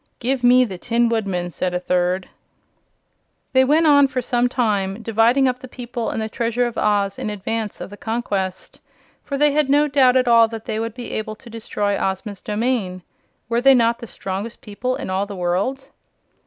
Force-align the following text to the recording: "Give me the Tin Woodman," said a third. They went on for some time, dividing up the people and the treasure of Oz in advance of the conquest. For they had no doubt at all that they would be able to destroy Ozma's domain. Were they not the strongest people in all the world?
"Give 0.17 0.43
me 0.43 0.65
the 0.65 0.79
Tin 0.79 1.09
Woodman," 1.09 1.51
said 1.51 1.75
a 1.75 1.79
third. 1.79 2.27
They 3.53 3.63
went 3.63 3.85
on 3.85 4.07
for 4.07 4.19
some 4.19 4.49
time, 4.49 5.03
dividing 5.03 5.47
up 5.47 5.59
the 5.59 5.67
people 5.67 6.09
and 6.09 6.19
the 6.19 6.27
treasure 6.27 6.65
of 6.65 6.75
Oz 6.75 7.19
in 7.19 7.29
advance 7.29 7.79
of 7.79 7.91
the 7.91 7.97
conquest. 7.97 8.79
For 9.23 9.37
they 9.37 9.51
had 9.51 9.69
no 9.69 9.87
doubt 9.87 10.17
at 10.17 10.27
all 10.27 10.47
that 10.47 10.65
they 10.65 10.79
would 10.79 10.95
be 10.95 11.11
able 11.11 11.35
to 11.35 11.51
destroy 11.51 11.95
Ozma's 11.99 12.41
domain. 12.41 13.03
Were 13.47 13.61
they 13.61 13.75
not 13.75 13.99
the 13.99 14.07
strongest 14.07 14.59
people 14.61 14.95
in 14.95 15.11
all 15.11 15.27
the 15.27 15.35
world? 15.35 15.89